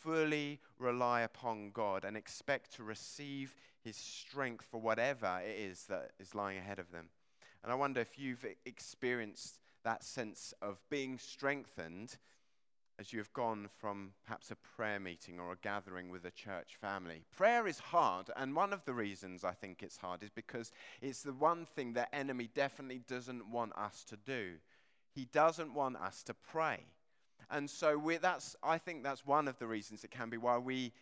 [0.00, 6.12] fully rely upon God and expect to receive His strength for whatever it is that
[6.18, 7.10] is lying ahead of them.
[7.64, 12.18] And I wonder if you've experienced that sense of being strengthened
[12.98, 16.76] as you have gone from perhaps a prayer meeting or a gathering with a church
[16.78, 17.24] family.
[17.34, 21.22] Prayer is hard, and one of the reasons I think it's hard is because it's
[21.22, 24.52] the one thing the enemy definitely doesn't want us to do.
[25.14, 26.80] He doesn't want us to pray.
[27.50, 30.92] And so that's, I think that's one of the reasons it can be why we,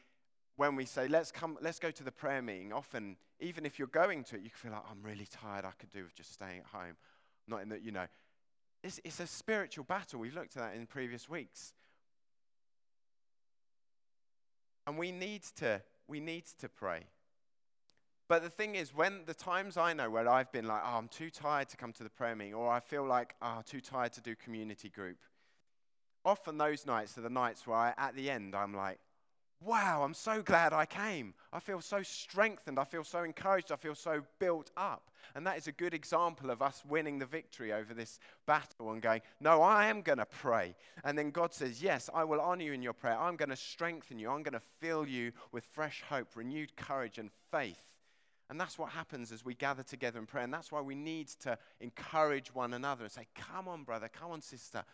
[0.57, 3.89] when we say, let's, come, let's go to the prayer meeting, often, even if you're
[3.89, 6.33] going to it, you can feel like, I'm really tired, I could do with just
[6.33, 6.97] staying at home.
[7.49, 8.07] Not in that, you know,
[8.85, 10.21] it's, it's a spiritual battle.
[10.21, 11.73] We've looked at that in previous weeks.
[14.87, 17.05] And we need to, we need to pray.
[18.29, 21.09] But the thing is, when the times I know where I've been like, oh, I'm
[21.09, 24.13] too tired to come to the prayer meeting, or I feel like, oh, too tired
[24.15, 25.19] to do community group,
[26.25, 28.99] often those nights are the nights where I, at the end I'm like,
[29.65, 31.35] wow, I'm so glad I came.
[31.53, 32.79] I feel so strengthened.
[32.79, 33.73] I feel so encouraged.
[33.73, 35.11] I feel so built up.
[35.35, 39.01] And that is a good example of us winning the victory over this battle and
[39.01, 40.75] going, no, I am going to pray.
[41.05, 43.19] And then God says, yes, I will honor you in your prayer.
[43.19, 44.31] I'm going to strengthen you.
[44.31, 47.83] I'm going to fill you with fresh hope, renewed courage, and faith.
[48.51, 50.45] And that's what happens as we gather together in prayer.
[50.45, 54.31] And that's why we need to encourage one another and say, come on, brother, come
[54.31, 54.85] on, sister.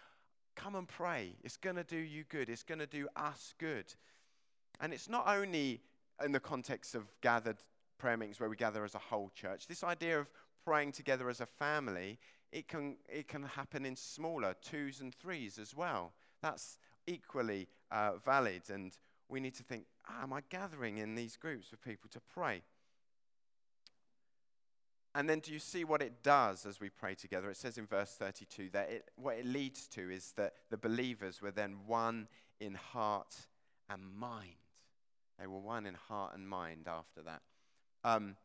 [0.55, 1.35] Come and pray.
[1.43, 2.49] It's going to do you good.
[2.49, 3.87] It's going to do us good.
[4.81, 5.81] And it's not only
[6.25, 7.59] in the context of gathered
[7.99, 9.67] prayer meetings where we gather as a whole church.
[9.67, 10.29] This idea of
[10.65, 12.19] praying together as a family,
[12.53, 16.13] it can, it can happen in smaller twos and threes as well.
[16.43, 18.63] That's equally uh, valid.
[18.73, 18.93] And
[19.29, 22.63] we need to think, ah, am I gathering in these groups with people to pray?
[25.15, 27.51] And then do you see what it does as we pray together?
[27.51, 31.43] It says in verse 32 that it, what it leads to is that the believers
[31.43, 32.29] were then one
[32.61, 33.35] in heart
[33.89, 34.68] and mind.
[35.39, 37.43] They were one in heart and mind after that.
[38.05, 38.37] Um,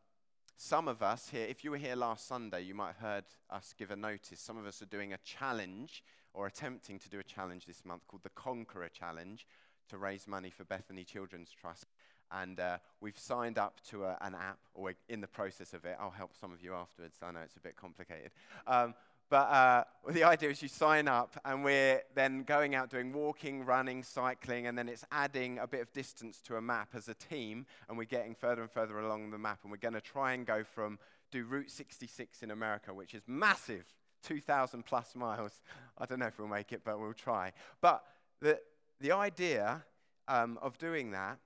[0.56, 3.74] some of us here, if you were here last Sunday, you might have heard us
[3.76, 4.40] give a notice.
[4.40, 8.06] Some of us are doing a challenge or attempting to do a challenge this month
[8.06, 9.46] called the Conqueror Challenge
[9.88, 11.86] to raise money for Bethany Children's Trust
[12.30, 15.84] and uh, we've signed up to a, an app, or we're in the process of
[15.84, 15.96] it.
[16.00, 17.18] I'll help some of you afterwards.
[17.22, 18.30] I know it's a bit complicated.
[18.66, 18.94] Um,
[19.30, 23.64] but uh, the idea is you sign up, and we're then going out doing walking,
[23.64, 27.14] running, cycling, and then it's adding a bit of distance to a map as a
[27.14, 30.32] team, and we're getting further and further along the map, and we're going to try
[30.32, 30.98] and go from
[31.30, 33.84] do Route 66 in America, which is massive,
[34.22, 35.60] 2,000 plus miles.
[35.98, 37.52] I don't know if we'll make it, but we'll try.
[37.80, 38.04] But
[38.40, 38.60] the,
[39.00, 39.84] the idea
[40.28, 41.38] um, of doing that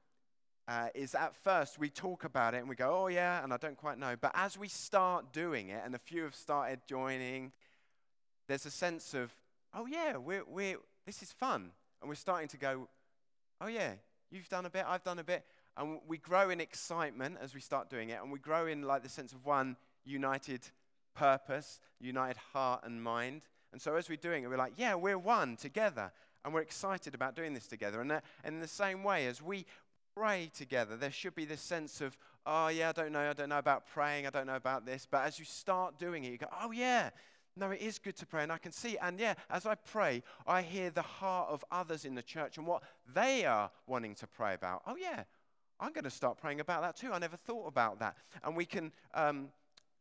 [0.68, 3.56] uh, is at first we talk about it and we go, oh yeah, and I
[3.56, 4.14] don't quite know.
[4.20, 7.52] But as we start doing it, and a few have started joining,
[8.48, 9.32] there's a sense of,
[9.74, 11.70] oh yeah, we're, we're, this is fun.
[12.00, 12.88] And we're starting to go,
[13.60, 13.92] oh yeah,
[14.30, 15.44] you've done a bit, I've done a bit.
[15.76, 19.02] And we grow in excitement as we start doing it, and we grow in like
[19.02, 20.62] the sense of one united
[21.14, 23.42] purpose, united heart and mind.
[23.72, 26.10] And so as we're doing it, we're like, yeah, we're one together.
[26.44, 28.00] And we're excited about doing this together.
[28.00, 29.66] And, uh, and in the same way, as we,
[30.18, 33.48] pray together, there should be this sense of, oh, yeah, I don't know, I don't
[33.48, 35.06] know about praying, I don't know about this.
[35.08, 37.10] But as you start doing it, you go, oh, yeah,
[37.58, 38.96] no, it is good to pray, and I can see.
[38.98, 42.66] And yeah, as I pray, I hear the heart of others in the church and
[42.66, 42.82] what
[43.14, 44.82] they are wanting to pray about.
[44.86, 45.24] Oh, yeah,
[45.80, 47.12] I'm going to start praying about that too.
[47.12, 48.16] I never thought about that.
[48.44, 49.48] And we can, um,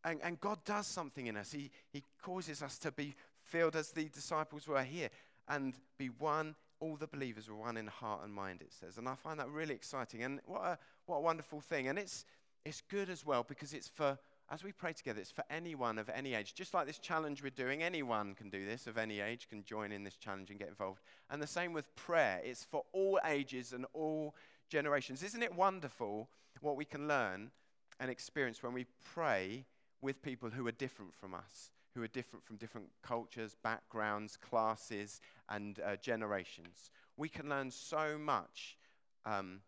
[0.04, 1.52] and, and God does something in us.
[1.52, 5.10] He, he causes us to be filled as the disciples were here
[5.48, 8.98] and be one all the believers were one in heart and mind, it says.
[8.98, 10.24] And I find that really exciting.
[10.24, 11.88] And what a, what a wonderful thing.
[11.88, 12.26] And it's,
[12.66, 14.18] it's good as well because it's for,
[14.50, 16.54] as we pray together, it's for anyone of any age.
[16.54, 19.92] Just like this challenge we're doing, anyone can do this of any age, can join
[19.92, 21.02] in this challenge and get involved.
[21.30, 24.36] And the same with prayer, it's for all ages and all
[24.70, 25.22] generations.
[25.22, 26.30] Isn't it wonderful
[26.62, 27.52] what we can learn
[28.00, 29.66] and experience when we pray
[30.02, 31.72] with people who are different from us?
[31.98, 36.92] who are different from different cultures, backgrounds, classes, and uh, generations.
[37.18, 38.78] We can learn so much.
[39.26, 39.62] Um,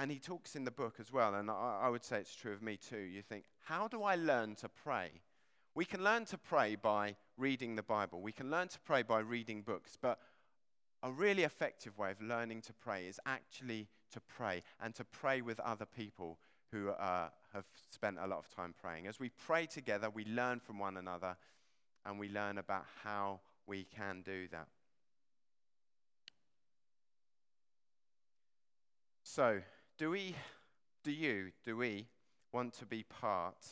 [0.00, 2.54] and he talks in the book as well, and I, I would say it's true
[2.54, 3.00] of me too.
[3.00, 5.10] You think, how do I learn to pray?
[5.74, 8.22] We can learn to pray by reading the Bible.
[8.22, 10.18] We can learn to pray by reading books, but
[11.02, 15.42] a really effective way of learning to pray is actually to pray and to pray
[15.42, 16.38] with other people
[16.72, 19.06] who uh, have spent a lot of time praying.
[19.06, 21.36] As we pray together, we learn from one another
[22.06, 24.68] and we learn about how we can do that.
[29.22, 29.60] So,
[30.00, 30.34] do we,
[31.04, 32.06] do you, do we
[32.54, 33.66] want to be part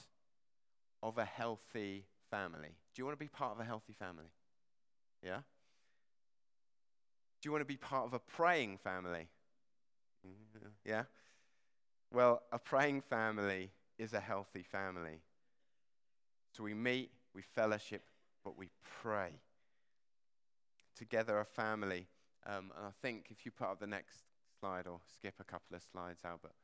[1.02, 2.68] of a healthy family?
[2.68, 4.30] Do you want to be part of a healthy family?
[5.24, 5.38] Yeah?
[7.40, 9.26] Do you want to be part of a praying family?
[10.84, 11.04] Yeah?
[12.12, 15.22] Well, a praying family is a healthy family.
[16.54, 18.02] So we meet, we fellowship,
[18.44, 18.68] but we
[19.00, 19.30] pray.
[20.94, 22.06] Together, a family.
[22.46, 24.27] Um, and I think if you put up the next
[24.58, 26.54] slide or skip a couple of slides, Albert.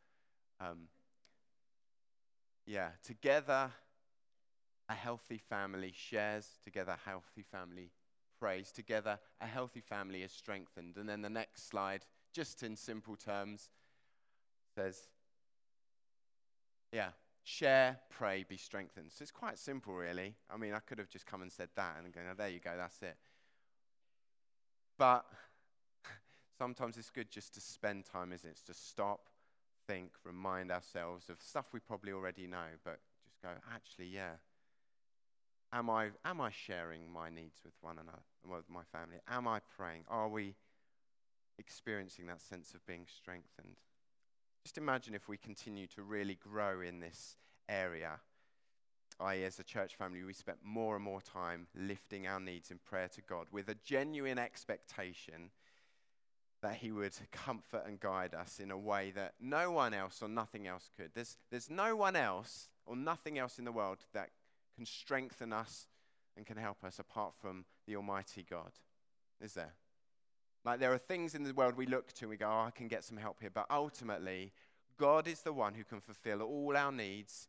[0.61, 0.89] Um,
[2.67, 3.71] yeah, together,
[4.89, 7.91] a healthy family shares, together, a healthy family
[8.41, 10.97] prays, together, a healthy family is strengthened.
[10.97, 13.71] And then the next slide, just in simple terms,
[14.75, 15.09] says,
[16.93, 17.11] yeah,
[17.43, 19.13] share, pray, be strengthened.
[19.13, 20.35] So it's quite simple, really.
[20.51, 22.61] I mean, I could have just come and said that and going, oh, there you
[22.61, 23.17] go, that's it.
[24.97, 25.25] But
[26.59, 28.53] sometimes it's good just to spend time, isn't it?
[28.53, 29.29] It's to stop,
[29.87, 34.37] think, remind ourselves of stuff we probably already know, but just go, actually, yeah.
[35.73, 39.17] Am I, am I sharing my needs with one another, with my family?
[39.29, 40.05] Am I praying?
[40.09, 40.55] Are we
[41.59, 43.77] experiencing that sense of being strengthened?
[44.65, 47.37] Just imagine if we continue to really grow in this
[47.69, 48.21] area,
[49.21, 52.79] i.e., as a church family, we spent more and more time lifting our needs in
[52.79, 55.51] prayer to God with a genuine expectation
[56.65, 60.29] that He would comfort and guide us in a way that no one else or
[60.29, 61.11] nothing else could.
[61.15, 64.31] There's, there's no one else or nothing else in the world that
[64.75, 65.87] can strengthen us
[66.39, 68.71] and can help us apart from the Almighty God.
[69.43, 69.75] Is there?
[70.65, 72.71] Like there are things in the world we look to and we go, oh, I
[72.71, 73.51] can get some help here.
[73.53, 74.51] But ultimately,
[74.99, 77.47] God is the one who can fulfill all our needs.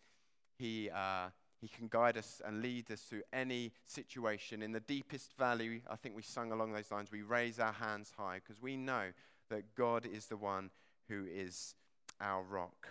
[0.60, 1.30] He, uh,
[1.65, 4.62] he can guide us and lead us through any situation.
[4.62, 8.13] In the deepest valley, I think we sung along those lines, we raise our hands
[8.15, 9.06] high because we know
[9.49, 10.69] that God is the one
[11.10, 11.73] who is
[12.21, 12.88] our rock.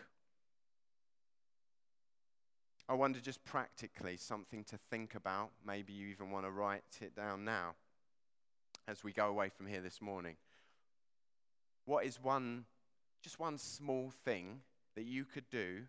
[2.88, 5.50] I wonder just practically something to think about.
[5.64, 7.76] Maybe you even want to write it down now
[8.88, 10.34] as we go away from here this morning.
[11.84, 12.64] What is one,
[13.22, 14.62] just one small thing
[14.96, 15.82] that you could do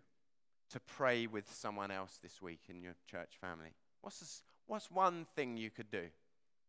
[0.70, 3.74] to pray with someone else this week in your church family?
[4.02, 6.02] What's, this, what's one thing you could do?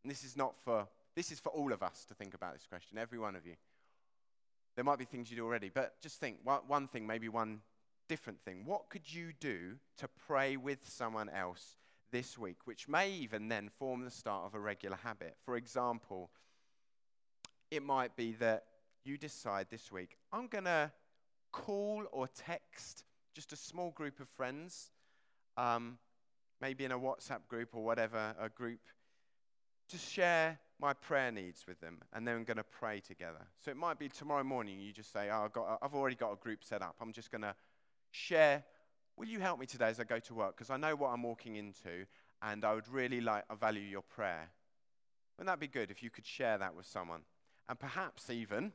[0.04, 2.66] And this is not for, this is for all of us to think about this
[2.68, 3.56] question, every one of you.
[4.76, 7.62] There might be things you do already, but just think one, one thing, maybe one
[8.08, 8.64] different thing.
[8.66, 11.78] What could you do to pray with someone else
[12.12, 15.36] this week, which may even then form the start of a regular habit.
[15.46, 16.30] For example,
[17.72, 18.66] it might be that
[19.04, 20.92] you decide this week, I'm going to
[21.52, 23.04] call or text
[23.38, 24.90] just a small group of friends,
[25.58, 26.00] um,
[26.60, 28.80] maybe in a WhatsApp group or whatever, a group,
[29.90, 33.46] to share my prayer needs with them, and then I'm going to pray together.
[33.64, 36.32] So it might be tomorrow morning you just say, oh, I've, got, I've already got
[36.32, 36.96] a group set up.
[37.00, 37.54] I'm just going to
[38.10, 38.64] share
[39.18, 40.56] Will you help me today as I go to work?
[40.56, 42.06] Because I know what I'm walking into,
[42.44, 44.52] and I would really like, I value your prayer.
[45.38, 47.22] Wouldn't that be good if you could share that with someone?
[47.68, 48.74] And perhaps even,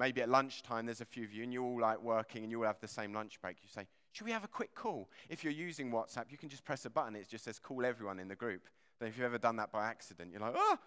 [0.00, 2.58] maybe at lunchtime, there's a few of you, and you're all like working, and you
[2.58, 3.58] all have the same lunch break.
[3.62, 5.10] You say, Should we have a quick call?
[5.28, 8.18] If you're using WhatsApp, you can just press a button, it just says call everyone
[8.18, 8.62] in the group.
[8.98, 10.78] Then if you've ever done that by accident, you're like, Oh,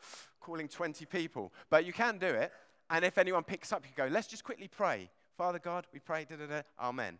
[0.41, 1.53] calling 20 people.
[1.69, 2.51] But you can do it.
[2.89, 5.09] And if anyone picks up, you go, Let's just quickly pray.
[5.37, 7.19] Father God, we pray, da da da, amen.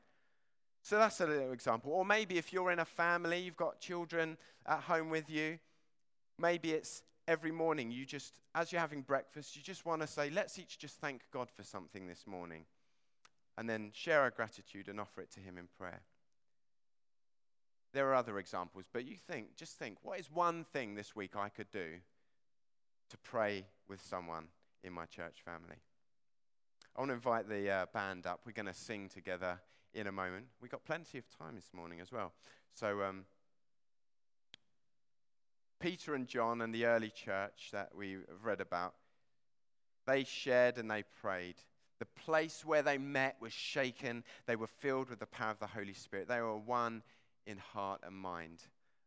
[0.82, 1.91] So that's a little example.
[1.93, 5.60] Or maybe if you're in a family, you've got children at home with you,
[6.38, 10.29] maybe it's every morning you just, as you're having breakfast, you just want to say,
[10.29, 12.65] let's each just thank God for something this morning.
[13.57, 16.01] And then share our gratitude and offer it to Him in prayer.
[17.93, 21.36] There are other examples, but you think, just think, what is one thing this week
[21.36, 21.99] I could do
[23.09, 24.47] to pray with someone
[24.83, 25.77] in my church family?
[26.95, 28.41] I want to invite the uh, band up.
[28.45, 29.59] We're going to sing together
[29.93, 30.45] in a moment.
[30.59, 32.33] We've got plenty of time this morning as well.
[32.71, 33.25] So, um,
[35.79, 38.93] Peter and John and the early church that we have read about,
[40.05, 41.55] they shared and they prayed.
[41.99, 44.23] The place where they met was shaken.
[44.45, 46.27] They were filled with the power of the Holy Spirit.
[46.27, 47.03] They were one
[47.45, 48.63] in heart and mind.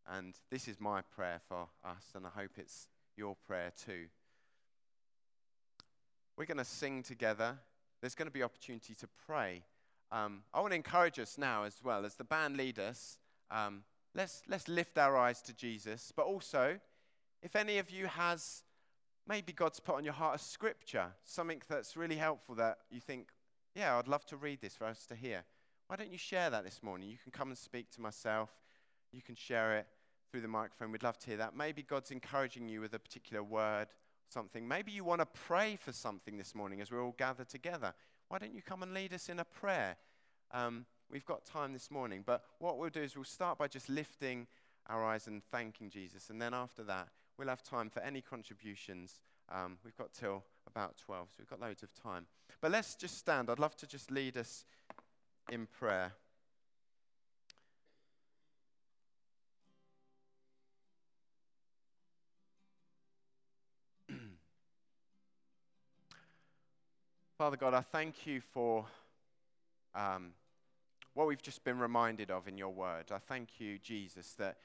[0.09, 4.07] And this is my prayer for us, and I hope it's your prayer too.
[6.37, 7.59] We're going to sing together.
[8.01, 9.63] There's going to be opportunity to pray.
[10.13, 13.19] Um, I want to encourage us now as well, as the band lead us,
[13.51, 13.83] um,
[14.17, 16.13] let's, let's lift our eyes to Jesus.
[16.17, 16.79] But also,
[17.43, 18.63] if any of you has,
[19.29, 23.29] maybe God's put on your heart a scripture, something that's really helpful that you think,
[23.75, 25.45] yeah, I'd love to read this for us to hear.
[25.89, 27.11] Why don't you share that this morning?
[27.11, 28.51] You can come and speak to myself.
[29.13, 29.87] You can share it
[30.31, 30.91] through the microphone.
[30.91, 31.55] We'd love to hear that.
[31.55, 33.89] Maybe God's encouraging you with a particular word,
[34.29, 34.67] something.
[34.67, 37.93] Maybe you want to pray for something this morning as we're all gathered together.
[38.29, 39.97] Why don't you come and lead us in a prayer?
[40.53, 43.89] Um, we've got time this morning, but what we'll do is we'll start by just
[43.89, 44.47] lifting
[44.89, 46.31] our eyes and thanking Jesus.
[46.31, 50.97] And then after that, we'll have time for any contributions Um, we've got till about
[50.97, 52.27] 12, so we've got loads of time.
[52.61, 53.49] But let's just stand.
[53.49, 54.65] I'd love to just lead us
[55.51, 56.15] in prayer.
[67.39, 68.85] Father God, I thank you for
[69.95, 70.33] um,
[71.17, 73.07] what we've just been reminded of in your word.
[73.11, 74.59] I thank you, Jesus, that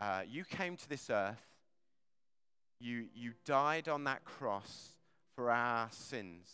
[0.00, 1.44] uh, you came to this earth,
[2.80, 4.94] you, you died on that cross
[5.34, 6.48] for our sins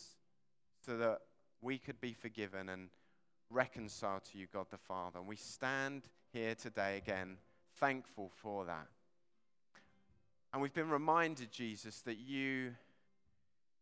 [0.85, 1.19] so that
[1.61, 2.89] we could be forgiven and
[3.49, 5.19] reconciled to you, God the Father.
[5.19, 6.01] And we stand
[6.33, 7.37] here today again
[7.79, 8.87] thankful for that.
[10.51, 12.73] And we've been reminded, Jesus, that you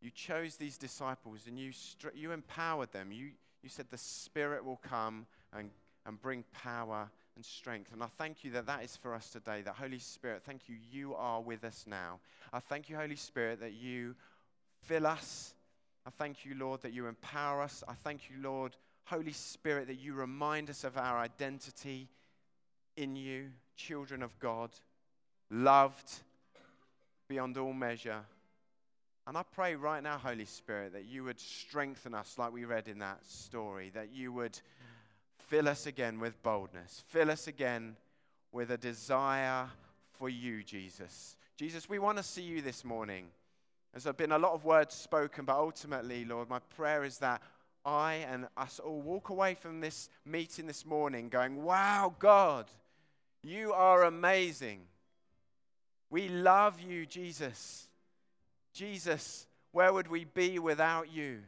[0.02, 1.72] you chose these disciples and you,
[2.14, 3.12] you empowered them.
[3.14, 3.30] You,
[3.64, 5.26] you said the Spirit will come
[5.58, 5.70] and,
[6.06, 7.92] and bring power and strength.
[7.94, 9.62] And I thank you that that is for us today.
[9.62, 12.20] That Holy Spirit, thank you, you are with us now.
[12.52, 14.16] I thank you, Holy Spirit, that you
[14.82, 15.54] fill us.
[16.06, 17.84] I thank you, Lord, that you empower us.
[17.88, 18.76] I thank you, Lord,
[19.06, 22.10] Holy Spirit, that you remind us of our identity
[22.96, 24.70] in you, children of God,
[25.50, 26.12] loved
[27.28, 28.24] beyond all measure
[29.26, 32.90] and I pray right now, Holy Spirit, that you would strengthen us like we read
[32.90, 34.60] in that story, that you would
[35.38, 37.96] fill us again with boldness, fill us again
[38.52, 39.68] with a desire
[40.12, 41.36] for you, Jesus.
[41.58, 43.26] Jesus, we want to see you this morning.
[43.94, 47.42] There's been a lot of words spoken, but ultimately, Lord, my prayer is that
[47.86, 52.66] I and us all walk away from this meeting this morning going, Wow, God,
[53.44, 54.82] you are amazing.
[56.10, 57.88] We love you, Jesus.
[58.74, 61.40] Jesus, where would we be without you?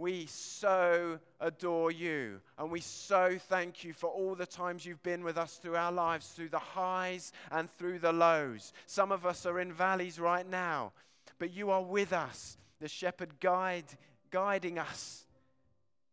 [0.00, 5.22] We so adore you and we so thank you for all the times you've been
[5.22, 8.72] with us through our lives, through the highs and through the lows.
[8.86, 10.92] Some of us are in valleys right now,
[11.38, 13.84] but you are with us, the shepherd guide,
[14.30, 15.26] guiding us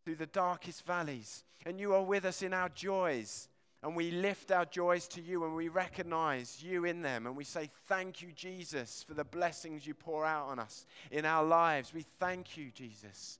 [0.03, 1.45] through the darkest valleys.
[1.65, 3.47] And you are with us in our joys
[3.83, 7.25] and we lift our joys to you and we recognize you in them.
[7.25, 11.23] And we say, Thank you, Jesus, for the blessings you pour out on us in
[11.23, 11.93] our lives.
[11.93, 13.39] We thank you, Jesus.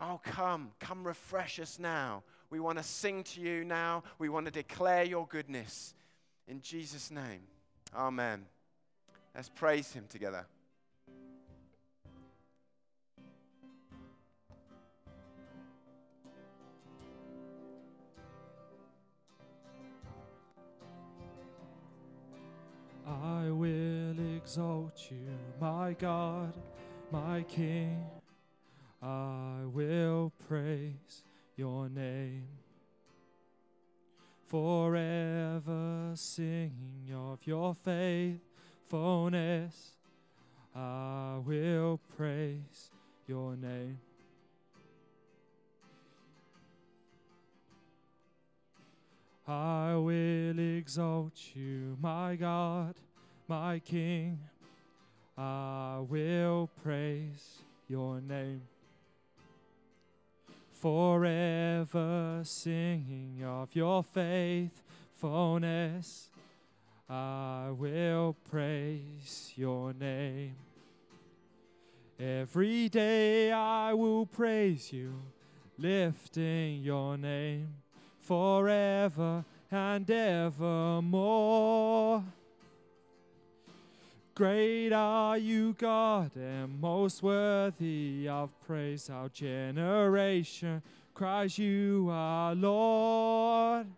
[0.00, 2.22] Oh, come, come refresh us now.
[2.50, 4.04] We want to sing to you now.
[4.18, 5.94] We want to declare your goodness.
[6.46, 7.42] In Jesus' name,
[7.94, 8.46] amen.
[9.34, 10.46] Let's praise him together.
[23.06, 25.26] I will exalt you,
[25.60, 26.54] my God,
[27.10, 28.17] my King.
[29.02, 31.24] I will praise
[31.56, 32.46] your name.
[34.46, 39.92] Forever singing of your faithfulness,
[40.74, 42.90] I will praise
[43.26, 43.98] your name.
[49.46, 52.94] I will exalt you, my God,
[53.46, 54.40] my King.
[55.36, 58.62] I will praise your name.
[60.80, 66.30] Forever singing of your faithfulness,
[67.08, 70.54] I will praise your name.
[72.20, 75.14] Every day I will praise you,
[75.78, 77.74] lifting your name
[78.20, 82.22] forever and evermore.
[84.38, 89.10] Great are you, God, and most worthy of praise.
[89.10, 90.80] Our generation
[91.12, 93.88] cries, You are Lord.